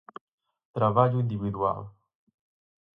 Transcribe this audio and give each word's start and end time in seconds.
Traballo 0.75 1.19
invididual. 1.23 1.81